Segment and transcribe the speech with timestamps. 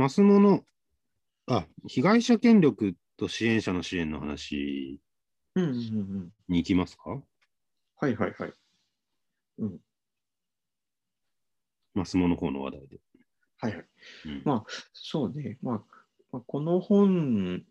[0.00, 0.64] マスモの、
[1.46, 4.98] あ、被害者権力と支援者の支援の話
[5.54, 5.78] うんうんうんう
[6.20, 6.32] ん。
[6.48, 8.52] に行きますかはいはいはい。
[11.92, 13.00] マスモの方の話題で。
[13.58, 13.84] はいはい。
[14.24, 15.58] うんまあ、そうね。
[15.60, 15.74] まあ、
[16.32, 17.62] まあ、この本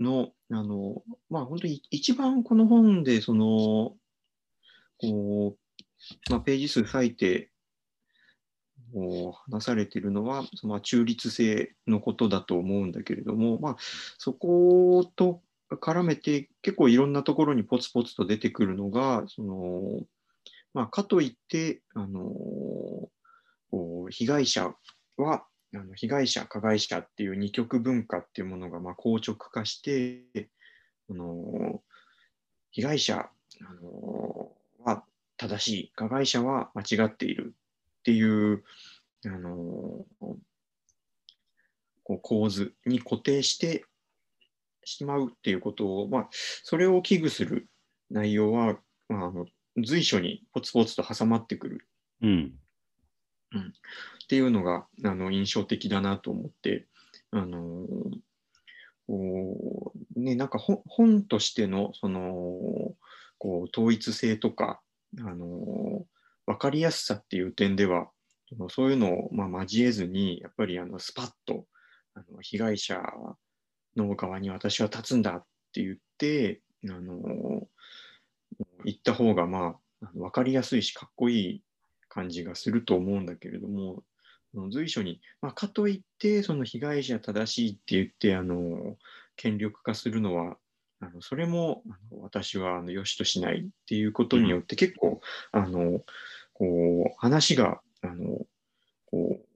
[0.00, 3.94] の、あの、まあ、本当に一番この本で、その、
[5.00, 5.58] こう、
[6.28, 7.52] まあ、ページ数割いて、
[9.50, 13.76] 話されているのは、まあ中立性のことだと思うんだけれども、まあ、
[14.18, 20.00] そこと絡めて結構いろんなところにポツポツと出てくるのが、その、
[20.74, 23.08] まあ、かといって、あの、
[24.10, 24.74] 被害者
[25.16, 30.48] はあの被害者、加害者っていう二極文化っていうものがまあ硬直化して、
[31.10, 31.82] あの
[32.70, 33.28] 被害者
[33.60, 34.52] あの
[34.84, 35.04] は
[35.36, 37.54] 正しい、加害者は間違っている。
[38.08, 38.64] っていう、
[39.26, 40.06] あの
[42.02, 43.84] こう構図に固定して
[44.82, 47.68] しまうっていうことを、まあ、それを危惧する
[48.10, 48.78] 内容は、
[49.10, 49.44] まあ、あの
[49.84, 51.86] 随所にポツポツと挟まってくる
[52.22, 52.54] うん。
[53.58, 56.86] っていうのがあの印象的だなと思って、
[57.30, 57.84] あの
[59.06, 62.22] こうね、なんか本本としてのその
[63.36, 64.80] こう統一性とか、
[65.18, 66.06] あの
[66.48, 68.08] 分かりやすさっていう点では、
[68.70, 71.66] そういうのをまあ交えずに、やっぱりあのスパッと
[72.14, 73.02] あの被害者
[73.96, 77.68] の側に私は立つんだって言って、あの
[78.84, 81.62] 言った方がまあ分かりやすいし、かっこいい
[82.08, 84.02] 感じがすると思うんだけれども、
[84.70, 88.96] 随所に、まあ、かといって、その被害者正しいって言って、あの
[89.36, 90.56] 権力化するのは、
[91.00, 95.20] あのそれもあの私はあの良しとしないっていうことによって、結構、
[95.52, 96.00] あの
[96.58, 98.40] こう話があの
[99.06, 99.46] こう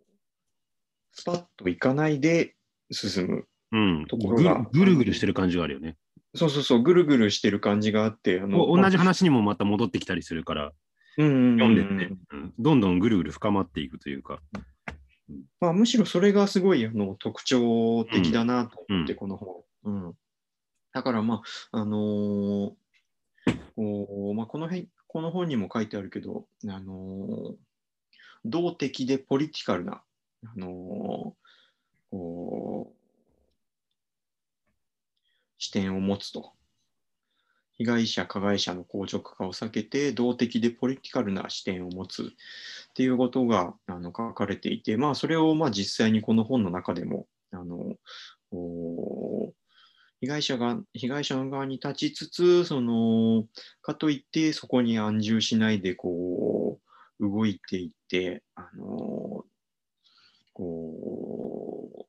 [1.13, 2.55] スパッといかないで
[2.91, 3.47] 進む。
[3.73, 4.07] うん。
[4.07, 5.97] ところがぐるぐるしてる感じがあるよね。
[6.35, 10.73] そうそうそう、ぐるぐるしてる感じがあって、あのお同じ話にもまた戻ってきたりするから、
[11.19, 14.41] うん読んでて、うんどんどんぐるぐる深まっていくというか。
[15.61, 19.65] まあ、むしろそれがすごいあの特徴的だなと思って、うんこの本。
[19.85, 20.15] うん、
[20.93, 21.43] だから、ま
[21.73, 22.73] ああのー
[23.75, 27.55] こうまあ、この辺この本にも書いてあるけど、あの
[28.47, 30.01] 動的でポリティカルな、
[30.43, 31.37] あの
[35.59, 36.55] 視点を持つと。
[37.77, 42.27] 被害者、加害者の硬直化を避けて、動的でポリティカルな視点を持つっ
[42.95, 47.97] ていうことがあの書かれていて、まあ、それをまあ実際にこの本の中でもあの
[50.23, 53.45] 被害者が被害者の側に立ちつつその
[53.83, 56.79] かといってそこに安住しないでこ
[57.19, 59.45] う動いていってあの
[60.53, 62.05] こう、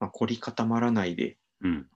[0.00, 1.86] まあ、凝り固まらないでうん。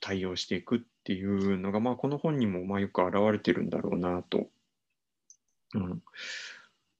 [0.00, 4.46] 対応していくっていうのが、まあ、この本にもまあよく表れてるんだろうなと、
[5.74, 6.02] うん、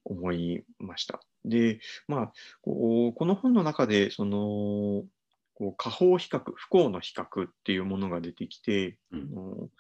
[0.05, 1.21] 思いました。
[1.45, 2.33] で、まあ、
[2.63, 5.05] こうこの本の中でその
[5.55, 9.71] こう下方比較不幸の比較っていうものが出てきて、うん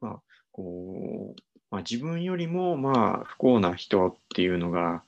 [0.00, 0.20] まあ
[0.52, 1.40] こう
[1.70, 5.02] まあ、自分よりもまあ不幸な人っていうのが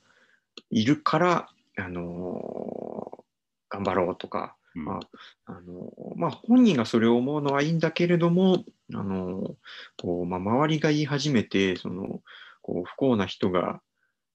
[0.69, 3.23] いるから、あの
[3.69, 4.99] 頑張ろうとか、うんま
[5.47, 9.55] ああのまあ、本人がそれを思うのはいいんだけれども、あの
[9.97, 12.21] こうまあ、周りが言い始めてその
[12.61, 13.81] こう不幸な人が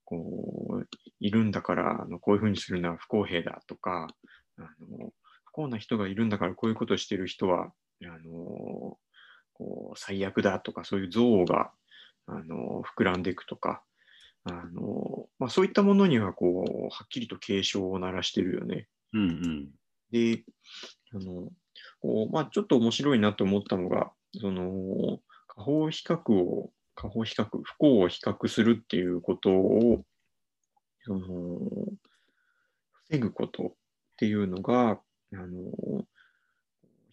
[0.06, 0.86] こう
[1.20, 4.08] いるんだからあのこういうふうにするのは不公平だとか
[4.58, 5.12] あの
[5.44, 7.72] 不幸な人がいるんだからこういうことをしてる人は
[8.02, 8.96] あの
[9.52, 11.70] こう最悪だとかそういう憎悪が
[12.26, 13.82] あの膨らんでいくとか
[14.44, 18.86] あの、まあ、そういったものにはこうはっきりと警鐘を鳴らしてるよね。
[19.12, 19.68] うんうん。
[20.12, 20.44] で、
[21.12, 21.48] あの、
[22.00, 25.18] こうまあ、ちょっと面白いなと思ったのが、その、
[25.48, 30.04] 下方比較を、下方比較、不幸を比較するっていうことを、
[31.04, 31.60] その、
[33.08, 33.72] 防ぐことっ
[34.16, 35.00] ていうのが、
[35.32, 36.04] あの、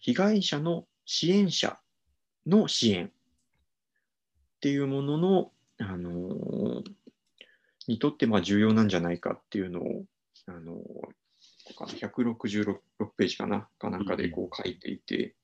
[0.00, 1.78] 被害者の支援者
[2.46, 3.10] の支援っ
[4.60, 6.82] ていうものの、あの、
[7.86, 10.04] にとってまあ重要なんじゃないかっていうのを、
[10.46, 10.80] あの、
[11.74, 12.78] かな166
[13.16, 15.34] ページかな、かなんかでこう書いていて、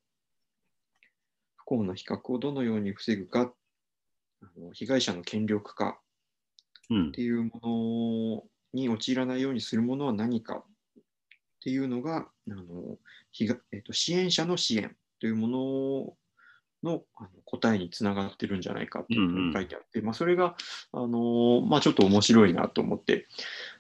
[1.57, 3.53] 不幸な比較をどのように防ぐか、
[4.43, 6.01] あの被害者の権力化
[6.91, 8.43] うんっていうも
[8.75, 10.63] のに陥らないようにするものは何かっ
[11.63, 12.99] ていうのが、あの
[13.33, 16.17] 被害えっと支援者の支援というもの
[16.83, 20.57] のあの答えにつながってるんじゃないかっていうふうに書いてあって、まあ、それが、
[20.93, 23.27] あのまあ、ちょっと面白いなと思って、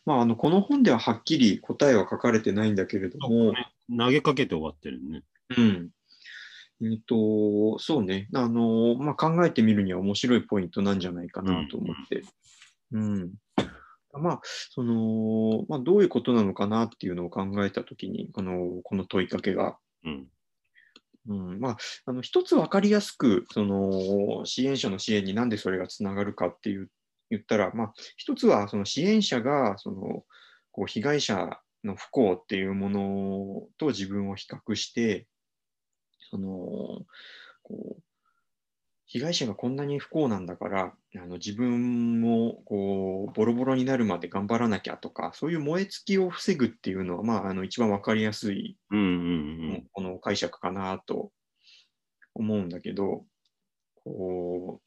[0.04, 3.54] まあ、あのこの本でははっきり答えは書かれてないんだけれども、
[3.96, 5.22] 投げかけて終わってるね。
[5.56, 5.90] うん。
[6.82, 8.28] えっと、そうね。
[8.34, 12.22] あの、まあ、考えてみるには面白いポイントなんじゃないかなと思って。
[12.92, 13.32] うん。
[14.12, 20.26] まあ、その、まあ、どういうことなのかなっていうのを考えたときに、この、この問いかけが、うん。
[21.28, 26.90] うん、まあ、あの、一つ分かりやすく、その、支援者の支援になんでそれがつながるかっていう、
[27.28, 30.24] 言ったら、まあ、一つは、その支援者が、その、
[30.72, 35.26] こう、被害者の不幸っていうものと自分を比較して、
[36.30, 36.48] その、
[37.62, 38.02] こう、
[39.06, 51.32] 被害者がこんなに不幸なんだから、あの自分もこうボロボロになるまで頑張らなきゃとか、そういう燃え尽きを防ぐっていうのは、まあ、あの一番わかりやすいうんうんこの解釈かなと
[52.34, 53.24] 思うんだけど、
[53.96, 54.80] こ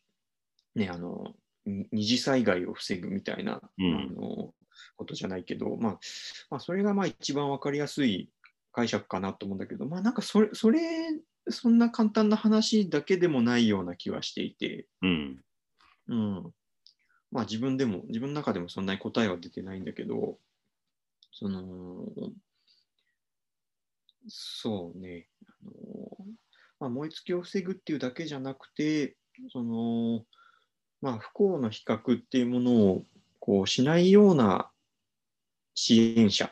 [0.76, 1.34] う、ね、あの、
[1.66, 3.96] に二次災害を防ぐみたいな、うん。
[3.96, 4.54] あの
[4.96, 6.00] ことじゃないけど、まあ、
[6.50, 8.30] まあ、それがまあ一番わかりやすい
[8.72, 10.80] 解釈かなと思うんだけど、まあなんかそれ、それ、
[11.50, 15.44] そんな簡単な話だけでもないような気はしていて、うん。
[16.08, 16.38] うん。
[16.38, 16.54] うん。
[17.32, 20.38] まあ自分でも、自分の中でもそんなに答えは出てないんだけど、
[21.32, 22.06] その、
[24.28, 25.28] そうね、
[25.62, 25.72] あの
[26.80, 29.16] まあ、燃え尽きを防ぐっていうだけじゃなくて、
[29.52, 30.26] その、
[31.02, 33.04] まあ不幸の比較っていうものを
[33.40, 34.72] こうしないような
[35.76, 36.52] 支援者っ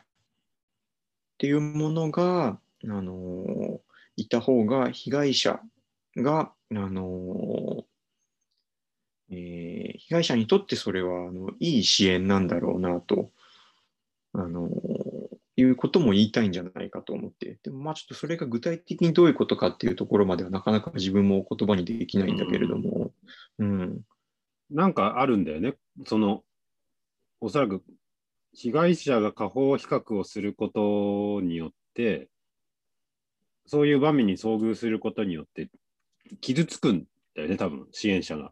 [1.38, 3.81] ていうものが、あの
[4.21, 5.59] いた方が被害者
[6.18, 7.85] が、あの
[9.29, 13.31] えー被害者にとってそれはあのいい支援なんだろうなと、
[14.33, 14.69] あの
[15.56, 23.12] いうことも言いたいんじゃないかと思って、でもまあちょっとそれが具体的にどういうことかっていうところまではなかなか自分も言葉にできないんだけれども、
[23.59, 24.01] うん、
[24.69, 25.75] なんかあるんだよね。
[26.06, 26.44] その、
[27.39, 27.83] おそらく
[28.53, 32.27] 被害者が下方比較をすることによって、
[33.71, 35.69] そういう場面に遭遇することによって、
[36.41, 37.06] 傷つくん
[37.38, 38.51] だよね、多分支援者が。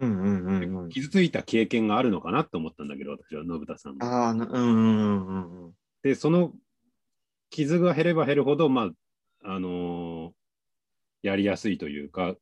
[0.00, 0.88] うんうんうんうん。
[0.88, 3.98] 傷ついた経験があるのかなと思ったんだけど、私は信田さんも。
[4.02, 5.72] あうんうんうんうんうん。
[6.02, 6.54] で、その
[7.50, 8.90] 傷が減れば減るほど、まあ、
[9.44, 10.32] あのー
[11.22, 12.36] やりやすいというか、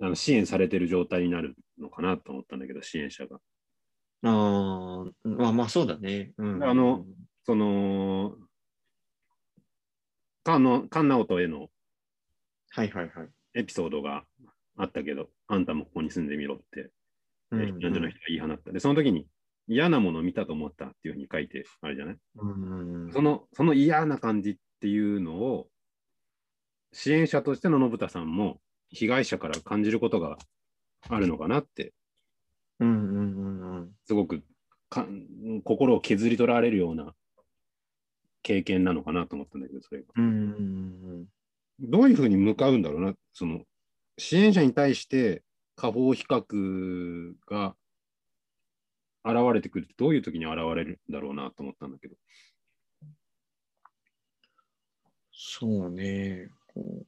[0.00, 3.38] あの支援されてる状態になるのかなと思ったんだけど、支援者が。
[4.24, 6.32] ああ、まあまあそうだね。
[6.36, 7.04] うん、あの、
[7.44, 8.36] その、
[10.44, 11.68] 菅直人への
[12.70, 13.28] はいはいはい。
[13.54, 14.24] エピソードが
[14.76, 16.90] あったけど、あんたもここに住んでみろって、
[17.50, 18.72] うん避難所の人が言い放った。
[18.72, 19.26] で、その時に
[19.68, 22.16] 嫌なものを見たと思ったっていうふうに書いてあるじゃない？
[22.36, 25.68] うんうんその、その嫌な感じっていうのを、
[26.92, 30.38] 支援者としての信田さんも被害者から感じることが
[31.08, 31.92] あるのかなって、
[32.80, 33.90] うんうんうんうん。
[34.06, 34.42] すごく
[34.88, 35.06] か
[35.64, 37.14] 心を削り取られるような
[38.42, 40.08] 経験なのかなと思ったんだけど、それが。
[40.16, 41.26] う
[41.80, 43.62] どういうふうに向かうんだろうな、その
[44.18, 45.42] 支援者に対して
[45.76, 47.74] 下方比較が
[49.24, 52.14] 現れてくるってどういう時に現れるんだろうなと思ったんだけど。
[55.32, 56.48] そうね。
[56.74, 57.06] こ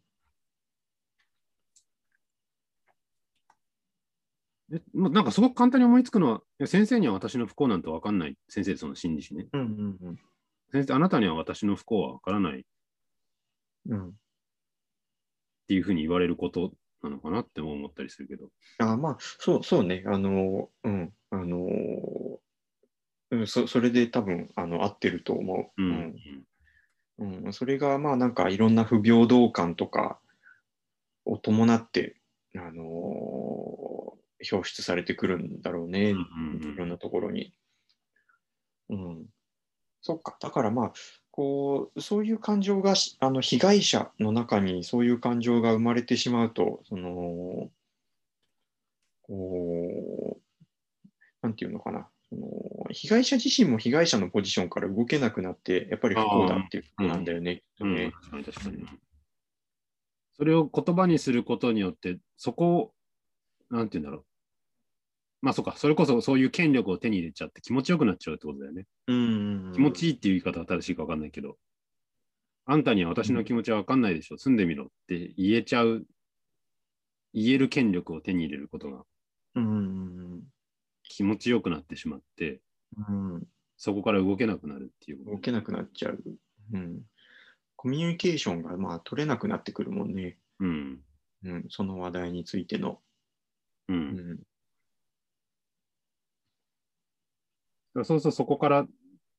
[4.73, 8.37] えまなんかすごく簡単に思いつくのは、先生には私の不幸なんて分かんない。
[8.49, 9.47] 先生、その心理師ね。
[9.53, 10.19] ううんうん
[10.75, 12.63] 先生、あなたには私の不幸は分からないっ
[13.87, 13.99] うん。
[13.99, 14.13] うん。
[15.69, 18.49] ていうふうに言われることなのかなって思ったりするけど。
[18.79, 20.03] あまあ、そう、そうね。
[20.07, 21.13] あの、うん。
[21.31, 21.69] あの、
[23.31, 25.81] うん、そそれで多分、あの、合ってると思う。
[25.81, 26.17] うん。
[27.19, 27.45] うん。
[27.45, 30.19] うん、それが、まあ、なんか、いろんな不平等感とか
[31.25, 32.17] を伴って、
[32.57, 36.11] あの表出されてくるんだろうね。
[36.11, 37.53] うんうんうんいろんなところに。
[38.91, 39.27] うん。
[40.05, 40.37] そっか。
[40.39, 40.93] だからまあ、
[41.31, 47.71] こう、そういう感情がし、あの、被害者の中にそういう感情が生まれてしまうと、その、
[49.23, 50.43] こう、
[51.41, 52.07] なんていうのかな。
[52.29, 52.47] その
[52.91, 57.63] 被害者自身も被害者のポジションから動けなくなって、やっぱり不幸だっていうことなんだよね。
[57.81, 58.13] うん、ね。
[60.37, 62.95] それを言葉にすることによって、そこを、
[63.71, 64.34] なんて言うんだろう。
[65.45, 68.87] まあそうか、それこそそういう権力を手に入れちゃって気持ちよくなっちゃうってことだよね。
[69.09, 69.73] うん。
[69.75, 71.59] 気持ちいいっていう言い方が正しいか分かんないけど、
[72.65, 76.07] あんたには私の気持ちは分かんないでしょ、住んでみろって言えちゃう、
[77.35, 79.05] 言える権力を手に入れることが
[79.57, 80.43] うん。
[81.03, 82.63] 気持ちよくなってしまって、
[83.07, 83.47] うん。
[83.77, 86.23] そこから動けなくなるっていう動けなくなっちゃう。
[86.73, 87.03] うん。
[87.77, 90.39] コミュニケーションがまあ取れなくなってくるもんね。
[90.61, 91.01] うん。
[91.45, 91.67] うん。
[91.69, 93.03] その話題についての。
[93.89, 93.93] う。
[93.93, 94.39] うんん。
[94.39, 94.45] ら
[97.95, 98.87] そうするとそこから、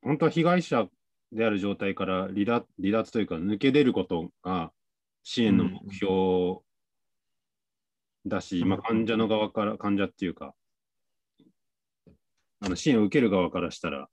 [0.02, 0.88] 本当は被害者
[1.32, 4.72] である状態から離脱離脱というか、抜け出ることが
[5.24, 6.60] 支援の目標
[8.26, 10.54] だし、うんまあ、患者の側から、患者っていうか、
[12.62, 14.08] あの支援を受ける側からしたら、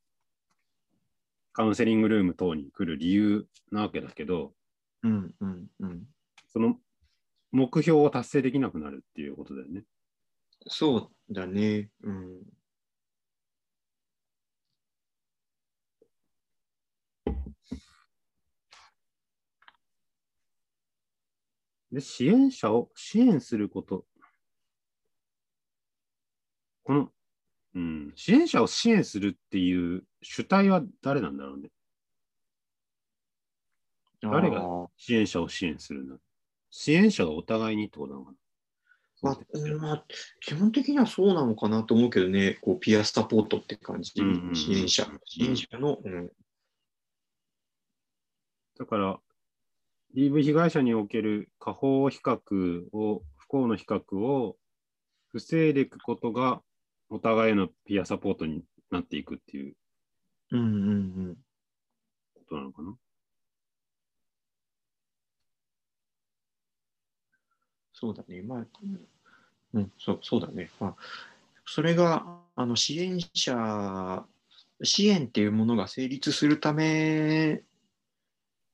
[1.52, 4.54] カウンセリングルーム等に来る理由なわけだけど、
[5.02, 6.02] うんうんうん。
[6.49, 6.76] その
[7.50, 9.84] 目標を達成できなくなるっていうことだよね。
[10.68, 11.90] そうだね。
[12.02, 12.42] うん。
[21.92, 24.06] で、支援者を支援すること。
[26.84, 27.12] この、
[27.75, 31.70] うん、支援者を支援するっていう主体は誰なんだろうね。
[34.22, 36.16] 誰が支援者を支援するの
[36.70, 38.38] 支援者がお互いにってことなのかな？
[39.22, 40.04] まあうんまあ、
[40.40, 44.12] 基本的にはそうなのかなと思うけどね、こうピアサポートって感じ、
[44.54, 46.30] 支援者、支援者の、うん、
[48.78, 49.20] だから、
[50.14, 54.57] DV 被害者における過保比較を、不幸の比較を
[55.28, 56.62] 防いでいくことが、
[57.09, 59.75] お互いへのピアサポートになっていくっていう
[60.50, 60.71] うんうんう
[61.33, 61.37] ん。
[62.35, 62.95] ことなのかな。
[67.92, 68.42] そうだね。
[68.42, 68.66] まあ、
[69.75, 70.71] うん、そうそうだね。
[70.78, 70.97] まあ、
[71.64, 74.26] それが、あの、支援者、
[74.83, 77.62] 支援っていうものが成立するため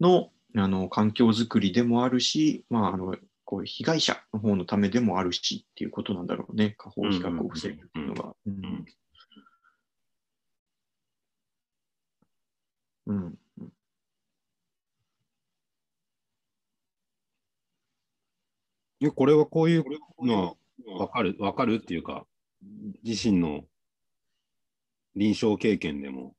[0.00, 6.74] の、あの、環境づくりでもあるし、まあ、あの、こう、被害者の方のためでもあるしっていうことなんだろうね。
[6.78, 8.34] 過保比較を防ぐっていうのが。
[8.46, 8.86] うんん
[13.06, 13.72] うんうん
[19.00, 19.84] えこれはこういう
[20.22, 22.26] のは分かる、分かるっていうか、
[23.04, 23.64] 自身の
[25.14, 26.34] 臨床経験でも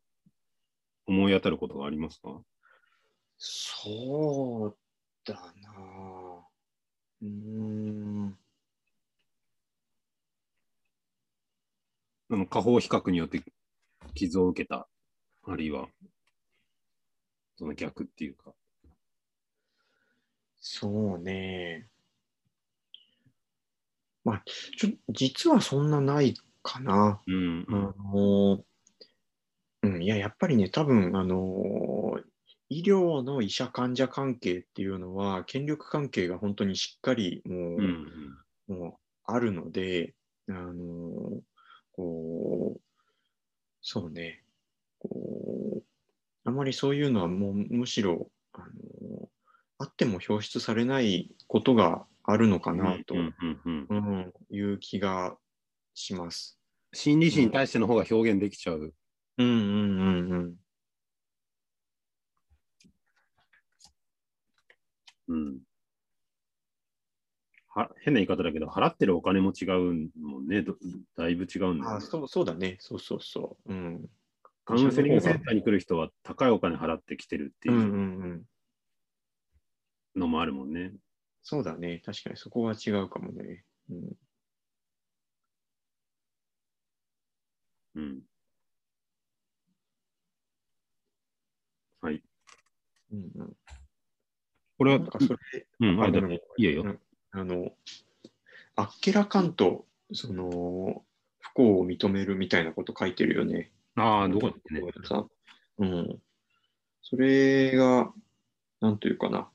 [1.08, 2.42] 思い当たることがありますか？
[3.39, 4.77] そう
[5.25, 6.41] だなぁ
[7.22, 8.38] うーん。
[12.31, 13.43] あの下方比較によって
[14.15, 14.88] 傷を受けた、
[15.43, 15.89] あるいは、
[17.58, 18.55] その逆っていうか。
[20.62, 21.89] そうね。
[24.24, 24.43] まあ、
[24.77, 27.22] ちょ実はそんなないかな。
[27.27, 28.63] うん、あの、
[29.84, 32.19] うん、いや、やっぱりね、多分、あの、
[32.69, 38.93] 医療の医者患者関係っていうのは、権力関係が本当にしっかりもう、うん、もう
[39.25, 40.13] あるので、
[40.47, 41.41] あの
[41.91, 42.81] こう、
[43.81, 44.43] そうね、
[44.99, 45.83] こう、
[46.45, 49.29] あまりそういうのはもうむしろ、あの
[49.79, 53.15] あっても表出されないことがあるのかなと、
[54.51, 55.38] いう気が
[55.95, 56.59] します。
[56.93, 58.93] 心理師に対しての方が表現できちゃう。
[59.38, 60.35] うんうんうんうん。
[60.35, 60.55] うん。
[68.01, 70.62] 変な言い方だけど、払ってるお金も違うもんね。
[70.62, 70.75] ど
[71.15, 73.74] だいぶ違うんだよね、あそうそうだね、そうそうそう。
[73.74, 74.09] うん。
[74.65, 77.98] カウンセリングセンターに来る人は高いお金払ってきてるっていうんうんうう
[78.33, 78.45] ん。
[80.15, 80.93] のもあるもんね。
[81.41, 83.63] そうだね、確かにそこは違うかもね。
[83.89, 84.12] うん
[87.95, 88.21] うん。
[92.01, 92.21] はい。
[93.12, 93.57] うんうん、
[94.77, 96.83] これはなん、かそれ、うん、あれだでもいいよいいよ。
[96.83, 97.00] うん
[97.31, 97.71] あの、
[98.75, 101.03] あっけらかんと、その、
[101.39, 103.71] 不幸を認めるみたいなこと書いてるよね。
[103.95, 104.81] ああ、どこだっけね。
[105.05, 105.25] さ
[105.77, 106.19] うん。
[107.01, 108.12] それが、
[108.81, 109.50] なんというかな。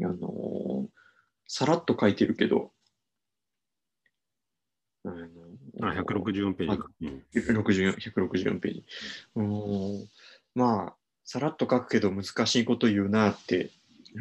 [0.00, 0.88] あの
[1.46, 2.72] さらっと書いてるけど、
[5.04, 6.88] あのあ、164ページか。
[7.00, 8.84] うん164 164ページ。
[9.34, 10.08] うーん
[10.54, 13.70] まあ、さらっと書くけど難しいこと言うなって、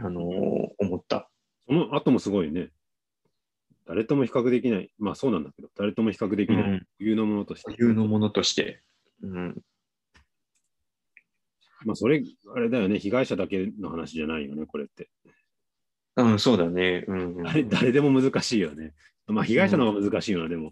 [0.01, 1.29] あのー思った。
[1.67, 2.69] その後もすごいね。
[3.85, 4.91] 誰とも比較できない。
[4.97, 6.81] まあそうなんだけど、誰とも比較できない。
[6.99, 7.71] 有のものとして。
[7.71, 8.81] 固有のものとして。
[9.23, 9.61] うん、
[11.85, 12.23] まあそれ、
[12.55, 12.99] あれだよね。
[12.99, 15.09] 被害者だけの話じゃないよね、これって。
[16.17, 17.05] うん、そうだね。
[17.07, 18.93] うんうん誰誰でも難しいよね。
[19.27, 20.71] まあ被害者の方が難しいよな、でも。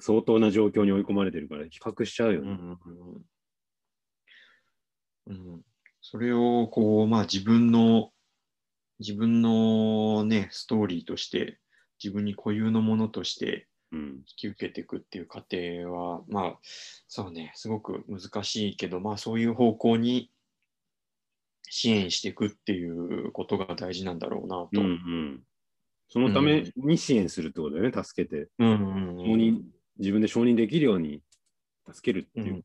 [0.00, 2.50] 相当な状況に追い込まれてるから、比較しちゃうよね。
[2.50, 2.78] うんうん
[3.16, 3.24] うん
[5.26, 5.62] うん、
[6.00, 8.10] それをこう、まあ、自分の
[9.00, 11.58] 自分のねストーリーとして
[12.02, 14.00] 自分に固有のものとしてうん。
[14.00, 16.58] 引き受けていくっていう過程はまあ
[17.08, 20.30] そうねすごく難しいけどまあそういう方向に
[21.70, 24.68] 支援していくっていうことが大事なんだろうなと。
[24.74, 25.42] うんうん。
[26.08, 28.48] そのために支援するってことだよね、助けて。
[28.58, 29.60] うんうんうん承認
[29.98, 31.22] 自分で承認できるように
[31.92, 32.64] 助けるってうんいう。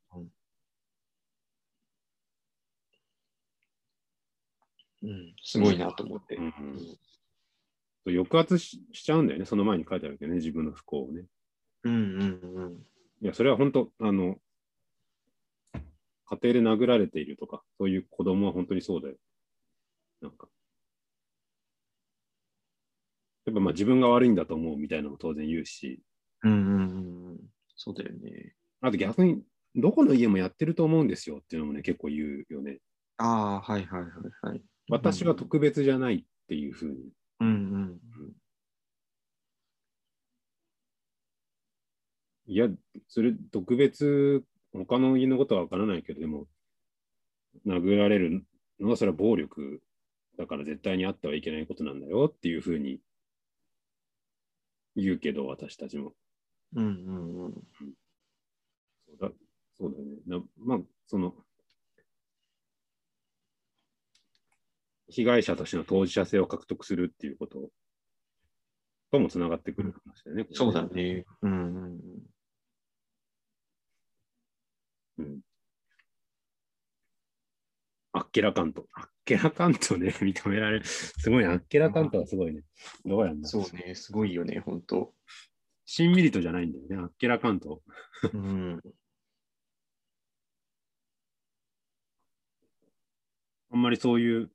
[5.03, 6.35] うんうん、すごいなと思って。
[6.35, 6.53] うん
[8.05, 9.45] そう抑圧ししちゃうんだよね。
[9.45, 11.25] その前に書いてあるけどね、自分の不幸をね。
[11.83, 12.73] うんうんうん。
[13.21, 14.37] いや、それは本当、あの、
[15.73, 19.15] 家庭で殴られているとか、そういう子供は本当にそうだよ。
[20.21, 20.47] なんか。
[23.45, 26.01] やっぱまあ自分が悪いんだと思うみたいなのも当然言うし、
[26.43, 27.39] うんうんうんうん。
[27.75, 28.53] そうだよね。
[28.81, 29.41] あと逆に、
[29.75, 32.79] どこの家もやってると思うんですよっていうのもね、結構言うよね。
[33.17, 34.11] ああ、はいはいはい
[34.47, 34.61] はい。
[34.89, 37.12] 私は特別じゃないっていうふうに。
[37.41, 38.00] うんうん
[42.48, 42.67] いや、
[43.08, 44.43] それ特別、
[44.74, 46.48] 他の家のことはわからないけど、でも、
[47.67, 48.43] 殴られる
[48.79, 49.84] のはそれは暴力
[50.36, 53.01] だから絶対にあってはいけないことなんだよっていうふうに
[54.96, 56.13] 言うけど、私たちも。
[56.75, 57.53] うんうんうん。
[59.08, 59.29] そうだ
[59.77, 60.15] そうだよね。
[60.25, 61.36] なまあ、その、
[65.09, 67.69] 被害者としての当事者性を獲得するっていうこと
[69.11, 70.47] ともつながってくる話だよね。
[70.51, 70.83] そうだ。
[70.83, 71.25] ね。
[71.41, 71.99] うん
[75.17, 75.39] うん。
[78.11, 78.87] あっけらかんと。
[78.93, 80.85] あっけらかんとね、 認められる。
[80.85, 81.49] すごいね。
[81.49, 82.63] あっけらかんとはすごいね。
[83.05, 85.13] どうやんだそうね、すごいよね、本当。
[85.85, 86.95] しんみりとじゃないんだよね。
[86.97, 87.81] あっけらかんと。
[88.33, 88.81] うん。
[93.71, 94.51] あんまりそういう、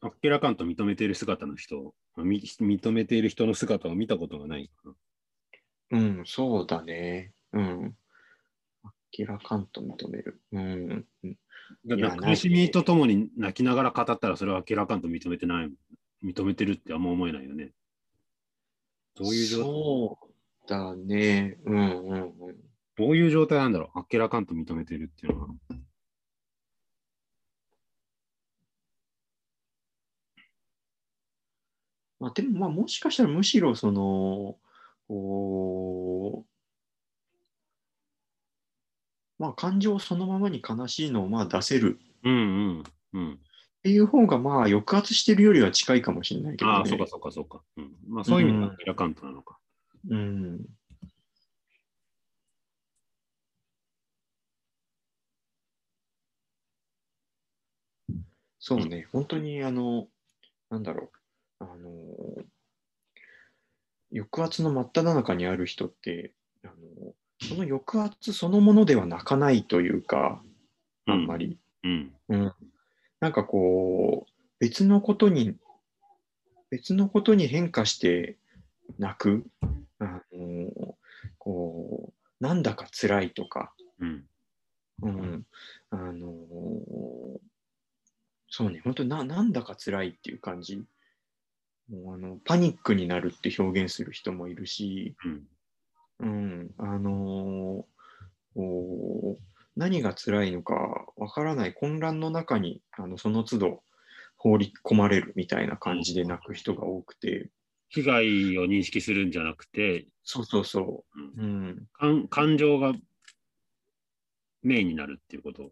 [0.00, 4.90] あっけらかんと認めている姿の人、み認めている人の姿を見たことがないか
[5.90, 5.98] な。
[5.98, 7.32] うん、そうだね。
[7.52, 7.96] うん。
[9.18, 10.40] 明らかんと認める。
[10.52, 11.06] うん。
[11.24, 11.38] うん
[11.84, 15.70] だから苦しみとともに泣きながら語ったらそれは明らかんと認めてない。
[16.24, 17.72] 認めてるってあんま思えないよね。
[19.14, 19.64] どういう状態？
[19.66, 20.18] そ
[20.66, 21.58] うだね。
[21.66, 22.56] うんうんうん。
[22.96, 23.98] どういう状態なんだろう？
[24.10, 25.48] 明らかんと認めてるっていうのは。
[32.20, 34.56] まあ、でも、まあ、もしかしたらむしろ、その、
[35.06, 36.58] こう、
[39.38, 42.38] まあ、感情そのままに悲しいのをまあ出せるうんう
[42.80, 43.32] んうん。
[43.34, 43.36] っ
[43.82, 46.76] ていう方が、まあ、抑圧してるよりは近いかもしれないけどね。
[46.78, 47.62] ああ、そうかそうかそうか。
[47.76, 49.58] うん、まあそういう意味では明らかんとなのか。
[50.08, 50.66] うん。
[58.58, 60.08] そうね、本当にあの、
[60.68, 61.10] なんだろ
[61.60, 61.90] う、あの、
[64.12, 66.32] 抑圧の真っ只中にある人って、
[66.64, 70.42] あのその抑圧そのものでは泣かないというか、
[71.06, 71.58] あんまり。
[71.84, 72.12] うん。
[72.28, 72.52] うん、
[73.20, 75.56] なんかこう、別のことに、
[76.70, 78.36] 別のことに変化して
[78.98, 79.46] 泣く、
[79.98, 80.96] あの
[81.38, 84.24] こう、なんだか辛いとか、うん。
[85.00, 85.46] うん、
[85.90, 86.26] あの
[88.50, 90.82] そうね、本当な、なんだか辛いっていう感じ。
[91.90, 95.42] もうあのパニックになるって表現する人もいるし、うん。
[96.20, 97.86] うん、あの
[98.54, 99.42] こう
[99.76, 100.74] 何が辛いのか
[101.16, 103.82] わからない混乱の中にあのその都度
[104.36, 107.50] 放り込まれるみたいな感じで泣く人が多くて、
[107.88, 111.04] 被害を認識するんじゃなくて、そうそうそ
[111.38, 112.92] うんう、うん、感感情が
[114.62, 115.70] メインになるっていうこと。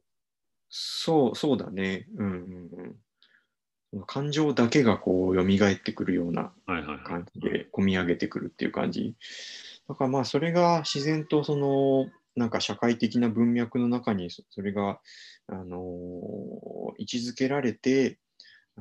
[0.68, 2.96] そうそうだね、うんうんうん。
[4.06, 6.52] 感情だけがこう蘇ってくるような。
[7.04, 9.14] 感じで込み上げてくるっていう感じ。
[9.88, 15.00] だからまあそれが自然とそのなんか社会的な文脈の中にそそれが、
[15.48, 18.18] あのー位置づけられて、
[18.76, 18.80] あ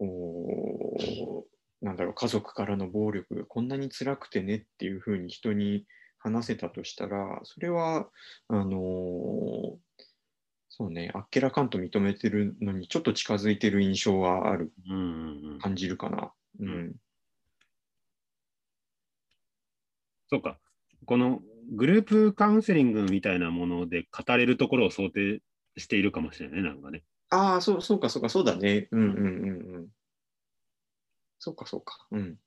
[0.00, 1.42] のおー
[1.84, 5.84] なんだろう家族からの暴力がこんなに辛くてねっていうふうに人に
[6.18, 8.08] 話せたとしたらそれは
[8.48, 9.74] あのー
[10.74, 15.58] そうねあっけらかんと認めてるのにちょっと近づいてる印象はあるうんうんうん。
[15.58, 16.32] 感じるかな。
[16.60, 16.92] うん
[20.30, 20.58] そうか。
[21.04, 21.40] この
[21.76, 25.42] グループカウンセリングみたいなもので語れるところを想定
[25.76, 27.02] しているかもしれないね、なんかね。
[27.28, 28.88] ああ、そうそうか、そうか、そうだね。
[28.92, 29.88] うんうんうんうん。
[31.38, 32.06] そうか、そうか。
[32.12, 32.38] うん。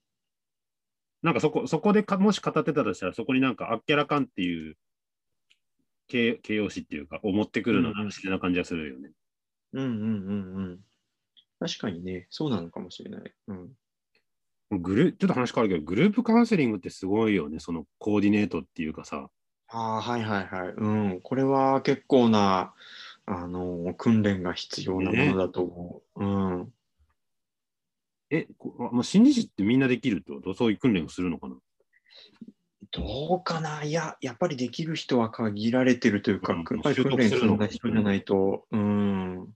[1.22, 4.78] なんかそこ、そこでかもし語ってたとしたら、そこになんかあっけらかんっていう
[6.08, 9.12] 形形容詞っていうか、を持ってくるのが不思議な感じがするよね。
[9.74, 10.80] うんうんうんうん。
[11.60, 13.34] 確かにね、そうなのかもしれない。
[13.48, 13.70] うん。
[14.72, 19.30] グルちょっと話変わるけど、グループカウンセリングってすごいよね、そのコーディネートっていうかさ。
[19.68, 20.74] ああ、はいはいはい。
[20.76, 21.22] うん。
[21.22, 22.74] これは結構な、
[23.26, 26.24] あの、訓練が必要なものだと思う。
[26.24, 26.28] う
[26.64, 26.74] ん。
[28.32, 28.48] え、
[28.92, 30.54] まあ、心理師ってみんなできるってこと？
[30.56, 31.56] そういう訓練をするのかな？
[32.96, 33.84] どうかな？
[33.84, 36.94] いや、やっぱりできる人は限られてるというか、うん訓練
[37.30, 39.54] 積んだ人じゃないと、うん。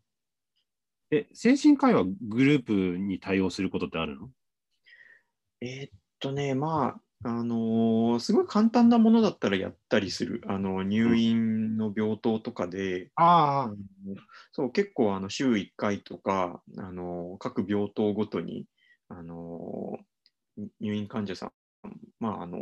[1.11, 4.29] え、精神科医はグループに対応することってあるの？
[5.61, 10.41] えーっとね、まあ、あのーすごい簡単なものだったらやったりする。
[10.47, 13.75] あの、入院の病棟とかで、ああの
[14.51, 18.65] そう、結構あの週1回とか、あの各病棟ごとに、
[19.07, 19.97] あの
[20.79, 21.51] 入院患者さん、
[22.19, 22.59] まああの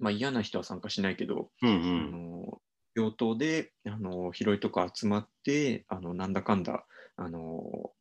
[0.00, 2.12] まあ、嫌な人は参加しないけど、うんうあん。
[2.12, 2.62] の
[2.96, 6.86] 病棟であの広いとこ集まって、あのなんだかんだ、
[7.16, 7.92] あの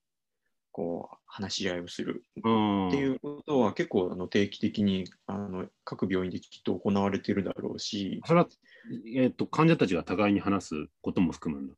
[0.71, 8.47] こう話し合いをするうんっていうことは結構あの定期的にあの各病院できっと行われてるだろうし、それは、
[9.15, 11.73] えっと患者たちが互いに話すことも含むんだ。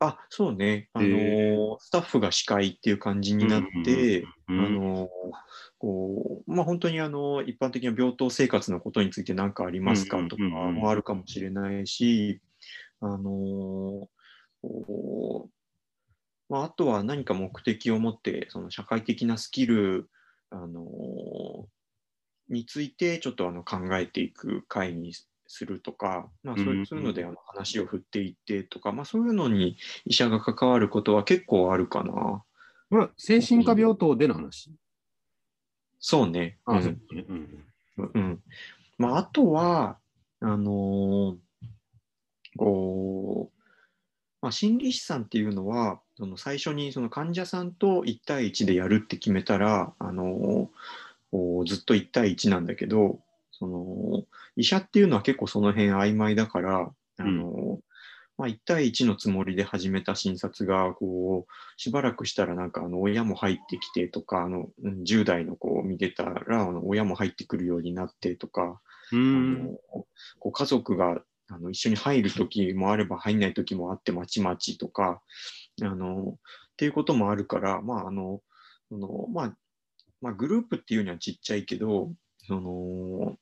[0.00, 0.88] あ、そうね。
[0.92, 5.08] あのへスタッフが司会っていう感じになって、あの
[5.78, 12.40] こう、まあ、本当にあの一般的な病棟生活のことについて何かありますかとかもあるかもしれないし、
[13.00, 14.08] あの
[14.62, 15.50] こう
[16.48, 20.08] まあ、あとは何か目的を持って、その社会的なスキル、
[20.50, 21.68] あの
[22.48, 25.12] についてちょっとあの考えていく会に
[25.48, 32.12] するとか、まあ、そううんいうのであの話を振っていってとか、まあ、そういうのに医者が関わることは結構あるかな。
[32.90, 34.70] これは精神科病棟での話？
[35.98, 36.58] そうね。
[36.64, 37.66] あ、うんそうねうん
[38.14, 38.42] うん。
[38.98, 39.98] まあ、あとは、
[40.40, 41.36] あのー
[42.56, 43.58] こう、
[44.40, 53.20] まあ、心理師さんっていうのは、その最初にその患者さんと1対1でやるって決めたら、あのーずっと1対1なんだけど、
[53.58, 54.24] その
[54.56, 57.88] 医者っていうのは結構その辺曖昧だから、あのー
[58.38, 68.80] まあ、1対1のつもりで始めた診察がこうしばらくしたらなんかあの親も入ってきてとかあのうん10代の子を見てたらあの親も入ってくるようになってとか、
[69.12, 69.70] うあんの
[70.38, 75.20] こう家族があの一緒に入る時もあれば入んない時もあってまちまちとか
[75.82, 76.36] あのっ
[76.76, 78.40] ていうこともあるからまああの
[78.88, 79.56] その、まあ、
[80.20, 82.12] まあグループっていうにはちっちゃいけど
[82.46, 83.36] その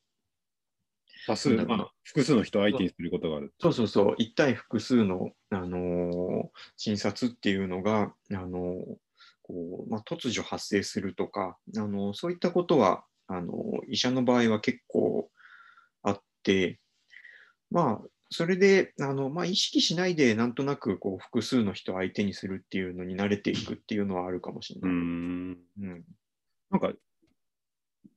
[1.26, 3.52] 多数、まあ、複数の人を相手にすることがある。
[3.60, 8.50] そうそうそう、一対複数の、あのー診察っていうのが、あのー
[9.42, 15.30] こうまあ、突如発生するとか、あのーそういったことはあのー医者の場合は結構
[16.02, 16.80] あって、
[17.70, 24.94] まあ、それであの、まあ、意識しないでなんとなくこう複数の人を相手にするっていうのに慣れていくっていうのはあるかもしれうない。
[24.94, 25.58] ん。
[25.80, 26.04] うん
[26.68, 26.92] なんか、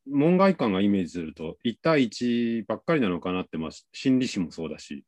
[0.08, 5.06] 門外観がイメージすると、1対1ばっかりなのかなって、まあ、心理師もそうだし、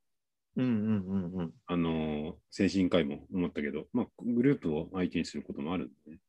[0.57, 0.71] うんうん
[1.07, 6.19] うんうんあのー精神科医も思ったけど、まあ、グループを相手にすることもあるんだね。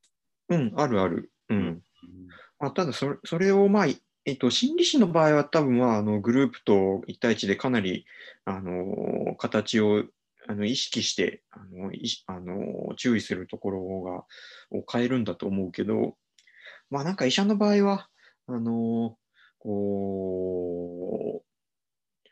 [0.50, 1.32] うん、あるある。
[1.48, 1.82] うんうん
[2.60, 8.06] まあ、ただそれ、それを、まあいえっと、心理師の場合は多分、まあ、あのグループと1対1でかなり、
[8.44, 10.04] あの形を
[10.46, 16.16] あの意識してあのいあの注意するところがを変えるんだと思うけど、
[16.90, 18.08] まあ、なんか医者の場合は、
[18.46, 19.16] あの
[19.58, 22.28] こう、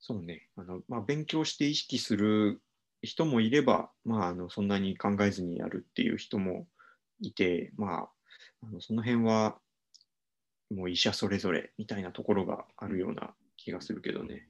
[0.00, 2.62] そうね、あのまあ、勉強して意識する
[3.02, 6.66] 人もいれば、まあ、あのそんなに考えずにやるっていう人も
[7.20, 8.08] いて、まあ、
[8.62, 9.58] あのその辺は
[10.70, 14.48] もう医者それぞれみたいなところがあるような気がするけどね。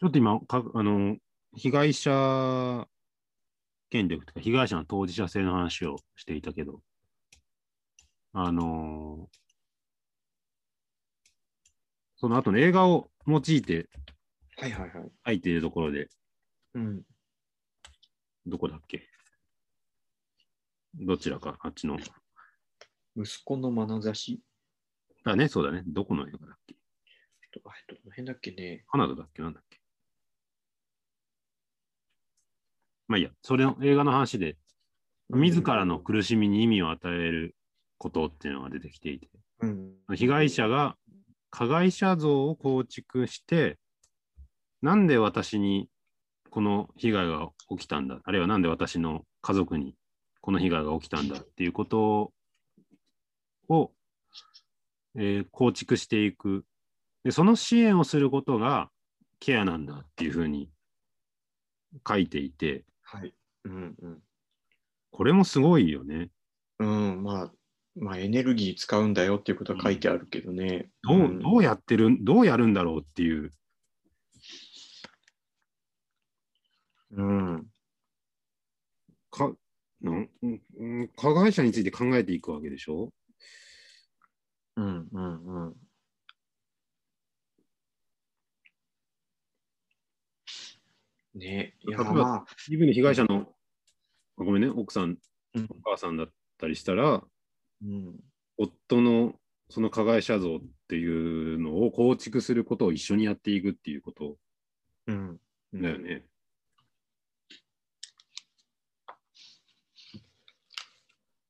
[0.00, 1.16] ちょっと今、かあの、
[1.56, 2.86] 被害者
[3.90, 6.80] 権力とか、被害者の当事者性の話をしていたけど、
[8.32, 9.28] あの
[12.16, 13.88] その後の映画を用いて
[14.60, 15.10] はいはいはい。
[15.26, 16.08] 書いているところで、
[16.74, 17.02] うん。
[18.44, 19.08] どこだっけ？
[20.94, 21.96] どちらか、あっちの。
[23.16, 24.40] 息子の眼差し？
[25.24, 25.82] だね、そうだね。
[25.86, 26.74] どこの映画だっけ？
[26.74, 28.84] えっと、あえっとどの辺だっけね。
[28.90, 29.42] カナダだっけ？
[29.42, 29.77] なんだっけ？
[33.08, 34.56] まあいいや、それの映画の話で、
[35.30, 37.56] 自らの苦しみに意味を与える
[37.98, 39.28] ことっていうのが出てきていて、
[39.60, 39.94] うん。
[40.14, 40.96] 被害者が
[41.50, 43.78] 加害者像を構築して、
[44.82, 45.88] なんで私に
[46.50, 49.94] この被害が起きたんだ、あるいはなんで私の家族に
[50.40, 52.32] この被害が起きたんだっていうこと
[53.68, 53.92] を、
[55.16, 56.64] えー構築していく
[57.24, 57.32] で。
[57.32, 58.90] その支援をすることが
[59.40, 60.70] ケアなんだっていうふうに
[62.06, 63.34] 書いていて、はい。
[63.64, 64.18] うんうん。
[65.10, 66.30] これもすごいよね。
[66.78, 67.52] うん、まあ、
[67.96, 70.90] まあ、エネルギー使うんだよっていうことは書いてあるけどね。
[71.02, 73.52] どう,、どうやってる、どうやるんだろうっていう。
[77.10, 77.70] うん。
[79.30, 79.52] か
[80.00, 80.48] なんう
[81.04, 83.12] ん加害者について考えていくわけでしょ？
[84.76, 85.87] うんうんうん。
[91.38, 91.74] ね。
[91.86, 93.48] いやまあ、自分の被害者の、
[94.38, 95.16] あごめんね、奥さん、
[95.54, 95.68] うん。
[95.70, 97.22] お母さんだったりしたら、
[97.82, 98.16] うん、
[98.58, 99.34] 夫の
[99.70, 104.36] その加害者像っていうのを構築することを一緒にやっていくっていうこと。
[105.06, 105.40] うん。
[105.74, 106.24] だよね。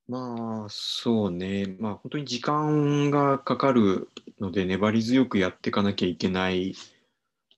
[0.08, 1.76] まあ、そうね。
[1.78, 4.08] まあ、本当に時間がかかる
[4.40, 6.74] ので、粘り強くやっていかなきゃいけない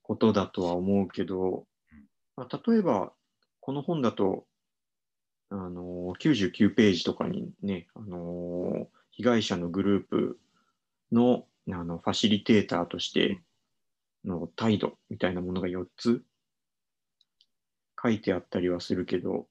[0.03, 1.65] ことだとは思うけど、
[2.41, 3.13] まあ、例えば、
[3.59, 4.45] この本だと、
[5.51, 10.39] あの、99ページとかにね、あの、被害者のグループ
[11.11, 13.39] の、あの、ファシリテーターとして
[14.25, 16.23] の態度みたいなものが4つ
[18.01, 19.45] 書いてあったりはするけど、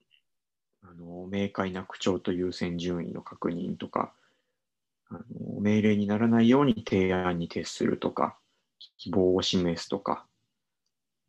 [0.82, 4.14] あの明快な口調と優先順位の確認とか
[5.10, 8.36] あの、命令にならないように提案に徹するとか、
[8.96, 10.26] 希望を示すとか、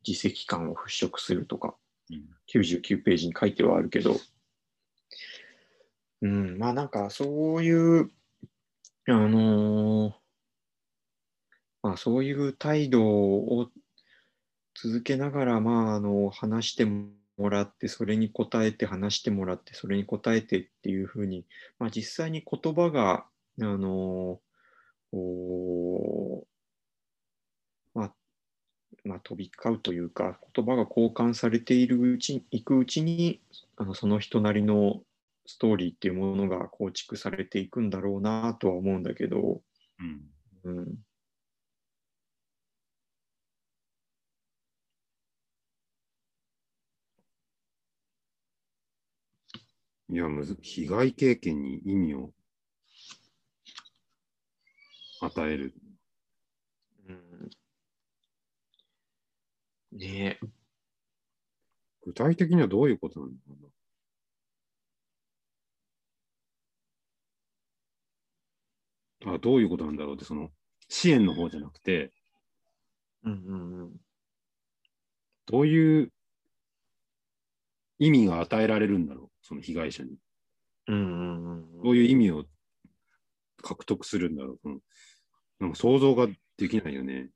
[0.05, 1.75] 自責感を払拭するとか、
[2.09, 2.25] うん。
[2.53, 4.17] 99ページに書いてはあるけど、
[6.21, 8.11] うん、まあなんかそういう、
[9.07, 10.13] あのー
[11.83, 13.69] まあそういう態度を
[14.75, 21.45] 続けながら、まああの、話してもらって、それに答えて話してもらって、それに答えてっていうふうに、
[21.79, 23.25] まあ実際に言葉が、
[23.59, 26.41] あのー
[29.03, 33.41] まあ、飛び交うというか、言葉が交換されているうち、いくうちに、
[33.77, 35.01] あのその人なりの
[35.45, 39.61] ストーリーっていうものが構築されていくんだろうなとは思うんだけど、
[39.99, 40.21] うん
[40.63, 40.97] うん。
[50.09, 52.31] いや、むず被害経験に意味を
[55.21, 55.73] 与える。
[57.07, 57.49] うん、
[59.91, 60.47] ねえ、
[62.03, 63.37] 具体的にはどういうことなのか
[69.25, 69.33] な？
[69.33, 70.49] あどういうことなんだろうって、その
[70.89, 72.11] 支援の方じゃなくて、
[73.23, 73.91] うんうんうん。
[75.45, 76.11] どういう
[77.99, 80.17] 意味が与えられるんだろう、その被害者に。
[80.87, 82.45] うんうんうんどういう意味を
[83.61, 84.59] 獲得するんだろう？
[84.61, 84.79] その
[85.59, 86.27] なんか想像が
[86.57, 87.29] できないよね。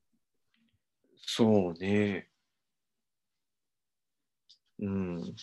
[1.26, 2.28] そうね。
[4.80, 5.36] うん。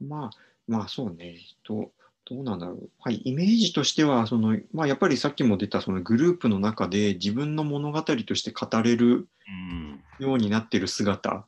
[0.00, 0.30] まあ、
[0.66, 1.38] まあそうね。
[1.66, 1.92] ど
[2.26, 2.90] どうなんだろう。
[3.00, 10.00] はい、イメージとしては、その、まあやっぱりさっきも出たそのグループの中で自分の物語として語れるうん。
[10.18, 11.46] ようになってる姿。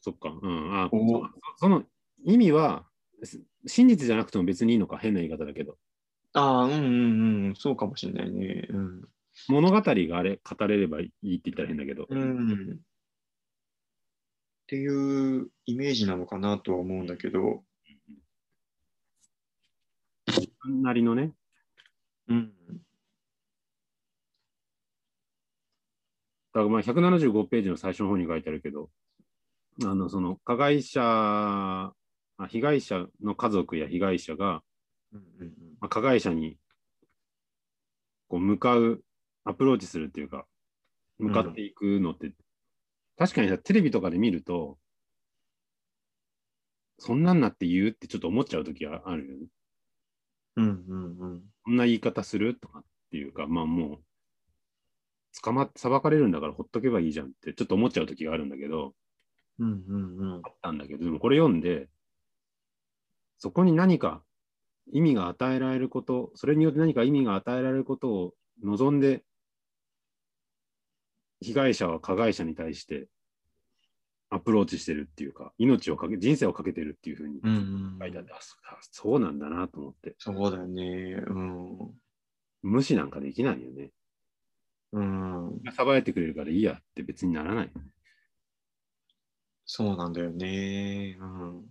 [0.00, 0.32] そっか。
[0.40, 0.82] うん。
[0.82, 1.82] あおそその
[2.24, 2.86] 意味は、
[3.22, 5.76] す真実じゃなくても別にいいのか、変な言い方だけど。
[6.32, 8.66] ああ、うんうんうん、そうかもしれないね。
[8.70, 9.08] うん。
[9.48, 12.06] 物語があれ、語れればいいって言ったら変だけど。
[12.08, 12.72] うん。
[12.72, 12.76] っ
[14.68, 17.62] ていうイメージなのかなとは思うんだけど、
[20.26, 21.32] 自分なりのね。
[22.28, 22.52] うん。
[26.52, 28.90] だからまあ175ページの最初の方に書いてあるけど、
[29.84, 31.92] あの、その加害者、あ
[32.48, 34.62] 被害者の家族や被害者が、
[35.12, 35.20] うん。
[35.40, 35.52] うん。
[35.80, 36.58] まあ、加害者に
[38.28, 39.02] こう向かう、
[39.46, 40.44] アプローチするっていうか、
[41.18, 42.32] 向かっていくのって、
[43.16, 44.76] 確かにさ、テレビとかで見ると、
[46.98, 49.46] そんなんなって言うってちょっと思っちゃうときはあるよね。
[50.56, 53.98] うんうんうんこんな言い方するとかっていうか、まあもう、
[55.42, 58.94] 捕まって裁かれるんだからほっとけばいいじゃんってちょっと思っちゃうときがあるんだけど、
[59.58, 61.88] うんうんうんあったんだけど、でもこれ読んで、
[63.38, 64.22] そこに何か
[64.92, 69.22] 意味が与えられること、それによって何か意味が与えられることを望んで、
[71.40, 73.08] 被害者は加害者に対して
[74.30, 77.40] アプローチしてるっていうか、命をかけ、人生をかけてるっていうふうに
[78.00, 81.22] 書いてあって、あそあそうなんだなと思って、そうだよね。
[81.26, 82.00] うん。
[82.62, 83.92] 無視なんかできないよね。
[84.92, 85.62] うん。
[85.72, 87.72] さばいてくれるからいいやって別にならない。
[89.64, 91.16] そうなんだよね。
[91.20, 91.66] うん。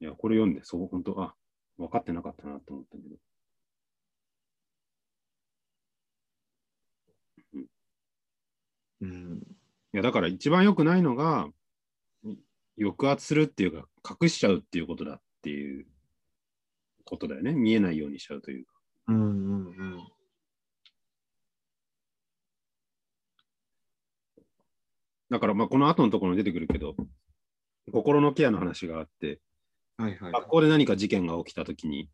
[0.00, 1.34] いや、これ読んで、そう、本当あ、
[1.78, 3.16] 分かってなかったなと思ったけど。
[9.02, 9.38] うん。
[9.40, 9.44] い
[9.92, 11.48] や、だから一番良くないのが、
[12.24, 12.36] い
[12.82, 13.88] 抑圧するっていうか、
[14.20, 15.86] 隠しちゃうっていうことだっていう
[17.04, 17.52] ことだよね。
[17.52, 18.72] 見えないようにしちゃうというか。
[19.08, 20.08] うんうんうん。
[25.30, 26.94] だから、まあ、この後のところに出てくるけど、
[27.90, 29.40] 心のケアの話があって、
[29.96, 30.32] はいはい。
[30.32, 32.10] 学校で何か事件が起きたときに、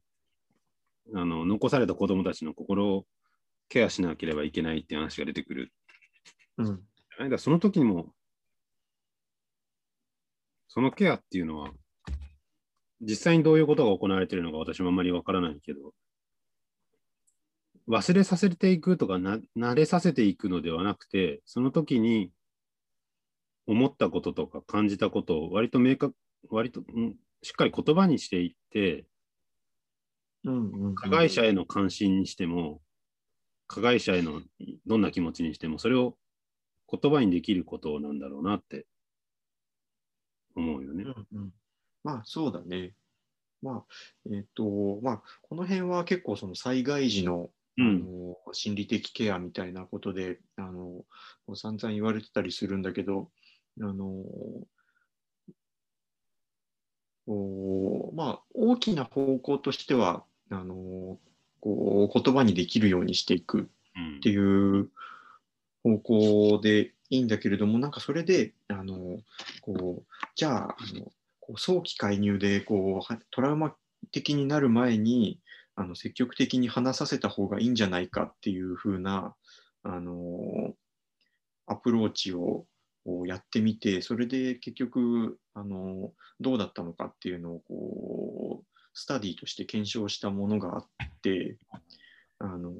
[1.14, 3.06] あの、残された子供たちの心を
[3.68, 5.72] ケアしなければいけないっていう話が出てくる。
[6.58, 6.87] うん。
[7.18, 8.14] だからその時にも、
[10.68, 11.72] そのケアっていうのは、
[13.00, 15.92] 実際にどういうことが行われているのか私もあんまりわからないけど、
[17.88, 22.30] 忘れさせていくとかな、慣れさせていくのではなくて、その時に
[23.66, 26.14] 思ったこととか感じたことを割と明確、
[26.50, 29.06] 割と、うん、しっかり言葉にしていって、
[30.44, 30.94] うんうんうん。
[30.94, 32.80] 加害者への関心にしても、
[33.66, 34.40] 加害者への
[34.86, 36.16] どんな気持ちにしても、それを
[36.90, 38.86] 言葉にできることなんだろうなって
[40.56, 41.04] 思うよね。
[41.04, 41.52] うんうん
[42.04, 42.94] まあそうだね。
[43.60, 43.84] まあ、
[44.32, 48.00] えっ、と、まあ、この辺は結構その災害時のあうん。
[48.00, 51.04] の心理的ケアみたいなことで、あの
[51.54, 53.30] 散々言われてたりするんだけど、
[53.80, 54.24] あの
[57.26, 61.18] こうまあ、大きな方向としてはあの
[61.60, 64.88] こう言葉にできるようにしていくうんっていう
[65.88, 69.18] 方向でいいんだけれども、なんかそれで、あの
[69.62, 71.06] こうじゃああの
[71.40, 73.74] こう早期介入でこうトラウマ
[74.12, 75.40] 的になる前に
[75.74, 79.34] あの積極的に話させた方がいいんじゃないかっていう風な
[79.82, 80.74] あの
[81.66, 82.66] アプローチを
[83.26, 90.84] やってみて、それで結局あのどうだったのかっていうのをこうスタディとして検証したものがあっ
[91.22, 91.56] て、
[92.38, 92.72] あの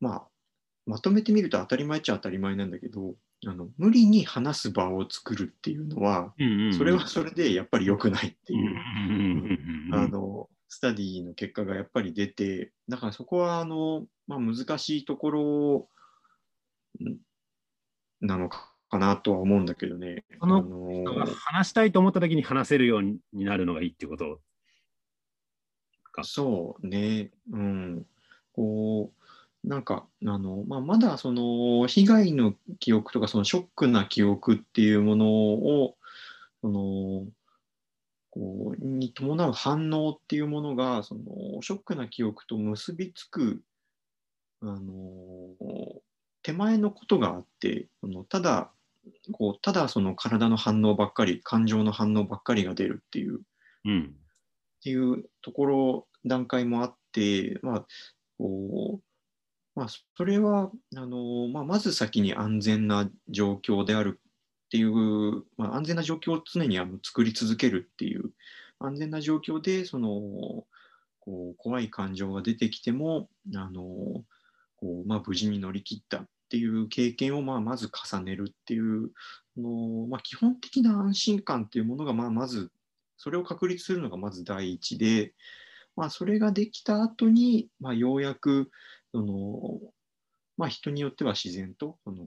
[0.00, 0.28] まあ、
[0.86, 3.14] まとめてみると当たり前っちゃ当たり前なんだけど、
[3.46, 6.34] あの無理に話す場を作るっていうのは、
[6.76, 9.58] それはそれでやっぱり良くないっていう、
[9.92, 15.88] あのスタディの結果がやっぱり出て、だからそこはあの、まあ、難しいところ
[17.00, 17.16] ん
[18.20, 20.24] なのかなとは思うんだけどね。
[20.40, 24.40] そのあの話したいと思った時に話せるようになるのがいいってこと？
[26.12, 28.06] かそうね、うん。
[28.52, 29.21] こう、
[29.64, 35.96] なんか、あの、まあ、まだその、被害の記憶とか、そのショックな記憶っていうものを、
[36.60, 37.26] その、
[38.30, 43.62] こう、に伴う反応っていうものが、その、ショックな記憶と結びつく、
[44.62, 45.54] あの、
[46.42, 48.72] 手前のことがあって、そのただ、
[49.32, 53.40] こう、ただその体の反応ばっかり、感情の反応ばっかりが出るっていう、
[53.84, 54.14] うん。
[54.80, 57.86] っていうところ、段階もあって、まあ、
[58.38, 59.11] こう、
[59.74, 68.32] まあ、それは、あの、まあ、まず先に安全な状況であるっていう、まあ、安全な状況を常にあの作り続けるっていう、
[68.78, 70.10] 安全な状況で、その、
[71.20, 73.82] こう、怖い感情が出てきても、あの、
[74.76, 79.10] こう、まあ、無事に乗り切ったっていう経験を、まあ、まず重ねるっていう、
[79.56, 82.70] のまあ、基本的な安心感っていうものが、まあ、まず
[83.16, 85.32] それを確立するのがまず第一で、
[85.94, 88.70] まあ、それができた後に、まあ、ようやく
[89.12, 89.80] その、
[90.56, 92.24] まあ、人によっては自然とその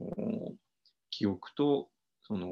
[1.10, 1.88] 記憶と
[2.22, 2.48] その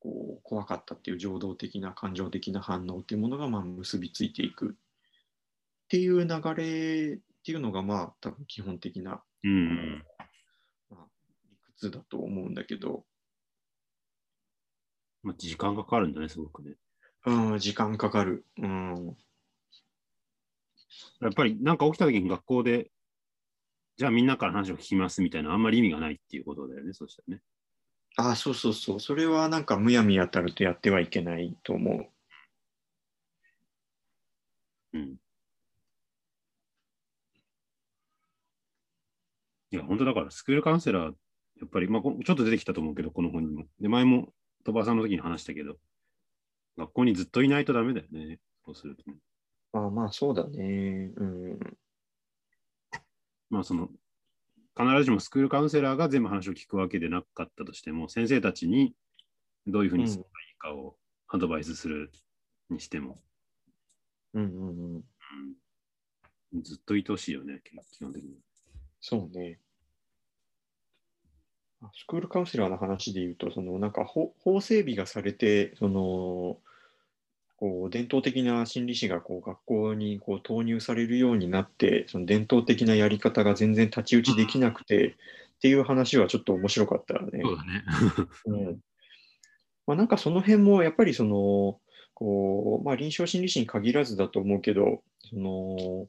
[0.00, 10.04] こう怖かったっていう情動的な感情的な反応っていうものがまあ結びついていくっていう流れっていうのがまあ多分基本的な、うん。
[10.90, 11.06] まあ、
[11.48, 13.04] 理屈だと思うんだけど、
[15.22, 16.74] まあ、時間がかかるんだね、すごくね。
[17.26, 18.44] うん、時間かかる。
[18.58, 19.16] うん
[21.20, 22.90] やっぱりなんか起きた時に学校で、
[23.96, 27.42] じゃあみんなから話を聞きますみたいな、あんまり意味がないっていうことだよね、そしたらね。
[28.16, 29.00] あそうそうそう。
[29.00, 32.08] それはなんかむやみやたるとやってはいけないと思う。
[34.92, 35.18] うん。
[39.70, 41.12] いや、本当だから、スクールカウンセラー、や
[41.66, 43.66] っぱり、まあ、こちょっと出てきたと思うけど、この本にも。
[43.80, 44.32] で、前も、
[44.64, 45.76] 鳥羽さんの時に話したけど、
[46.76, 48.40] 学校にずっといないとダメだよね。
[48.64, 49.16] そうするとね。
[49.72, 51.12] あまあそうだね。
[51.16, 51.78] うん。
[53.50, 53.88] まあ、その、
[54.76, 58.94] 必ずしもスクールカウンセラーが全部話を聞くわけでなかったとしても、先生たちに
[59.66, 60.96] どういうふうにすればいいかを
[61.28, 62.12] アドバイスする
[62.70, 63.20] にしても、
[64.34, 65.04] うんうんうん。
[66.54, 68.38] うん、ずっといてほしいよね、基本的に。
[69.00, 69.58] そうね。
[71.80, 76.58] あスクールカウンセラーの話で言うと、そのなんか法法整備がされて、その
[77.58, 85.16] こう伝統的な心理師がこう学校にこう投入されるようになって、その伝統的なやり方が全然太刀打ちできなくて
[85.56, 87.42] っていう話はちょっと面白かったね。
[87.42, 87.84] そうだね。
[88.46, 88.78] うん
[89.88, 91.80] まあ、なんかその辺もやっぱりその
[92.14, 96.06] こう、まあ、臨床心理士に限らずだと思うけどその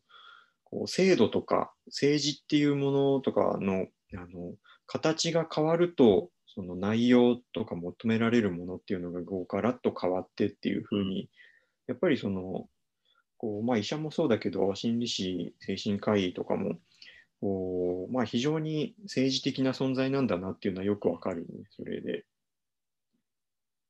[0.66, 4.54] こう制度とか政治っていうものとかのあの
[4.86, 11.30] 形が変わると、その内容とか求められるものっていうのがこうガラッと変わってっていうふうに、
[11.88, 12.68] やっぱりその、
[13.38, 16.80] こうまあ、医者もそうだけど、心理師、精神科医とかも、
[17.39, 22.26] こうまあ、非常に政治的な存在なんだなっていうのはよくわかるね、それで。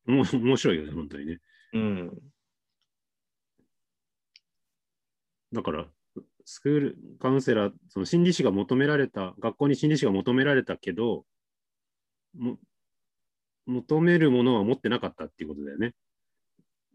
[0.07, 0.24] 面
[0.57, 1.39] 白いよね、本当にね。
[1.74, 2.18] うん。
[5.53, 5.88] だから、
[6.45, 11.26] スクールカウンセラー、その心理師が求められた、学校に心理師が求められたけど、も
[13.66, 15.94] 求めるものは持ってなかったっていうことだよね。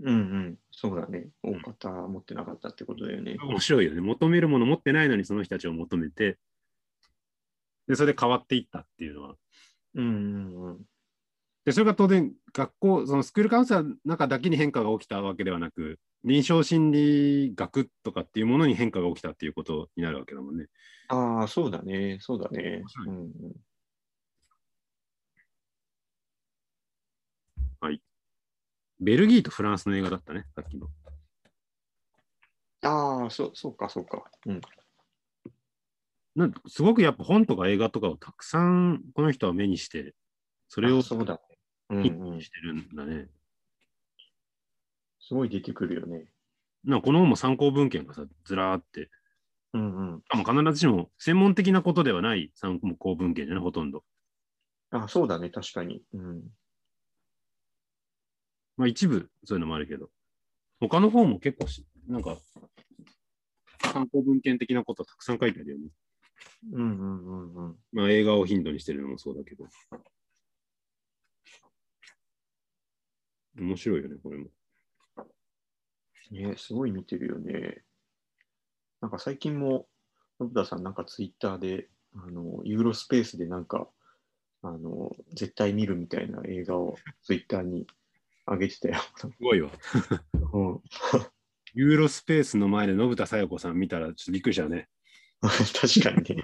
[0.00, 0.58] うんうん。
[0.70, 1.28] そうだね。
[1.42, 3.36] 大方持ってなかったってことだよね。
[3.40, 4.00] 面白いよね。
[4.00, 6.38] 求めるもの持ってないのにその人たちを求めて、
[7.86, 9.36] で、それで変わっていったっていうのは。
[9.94, 10.78] うんうんうん。
[11.64, 20.66] で、それが当然、学校、そのスクールカウンセラーの中だけに変化が起きたわけではなく、臨床心理学とかっていうものに変化が起きたっていうことになるわけだもんね。
[21.08, 22.18] ああ、そうだね。
[22.20, 22.82] そうだね。
[23.06, 23.30] うんうん。
[29.04, 30.88] ベルギーとフランスの映画だったね、さっきの。
[32.82, 34.24] ああ、そうそうか、そうか。
[34.46, 34.60] うん。
[36.34, 40.14] なんかすごくやっぱ本とか映画とかをたくさんこの人は目にして、
[40.68, 41.40] それをあそうだね。
[41.90, 42.40] うんヒうん。
[42.40, 43.28] してるんだね。
[45.20, 46.26] すごい出てくるよね。
[46.84, 49.10] なこの本も参考文献がさ、ずらーって、
[49.74, 50.22] うんうん。
[50.30, 54.02] あもう必ずしも専門的なことではない参考文献じゃない、ほとんど。
[54.90, 56.02] あそうだね、確かに。
[56.14, 56.42] うん。
[58.76, 60.10] まあ一部そういうのもあるけど、
[60.80, 62.36] 他の方も結構し、なんか、
[63.92, 65.88] 参考文献的なことたくさん書いてあるよね。
[66.72, 67.76] うんうんうんうん。
[67.92, 69.66] まあ映画を頻度にしてるのもそうだけど。
[73.56, 74.48] 面白いよね、これも。
[76.30, 77.84] ね、すごい見てるよね。
[79.00, 79.86] なんか最近も、
[80.40, 83.88] 信田さんなんかツイッターで、あの、ユーロスペースでなんか、
[84.62, 87.86] あの、絶対見るみたいな映画をツイッターに
[88.46, 89.00] 上げてたよ。
[89.16, 89.70] すごいわ。
[90.52, 90.80] うん、
[91.74, 94.88] ユーロスペースの前で信田さよ子さん見たらちょっとびっくりしたね。
[95.40, 96.42] 確かに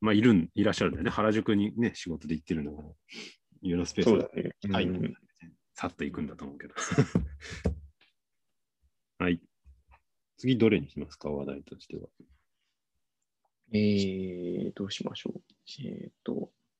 [0.00, 1.10] まあいるん、いらっしゃるんだよね。
[1.10, 2.88] 原宿にね、仕事で行ってるんだから。
[3.62, 4.50] ユーロスペースだね。
[4.72, 5.14] はい、うん
[5.74, 6.74] さっと行くんだと思うけど。
[9.18, 9.40] はい。
[10.36, 12.08] 次どれにしますか、話題としては。
[13.72, 15.40] えー、どうしましょう。
[15.84, 16.50] えっ、と、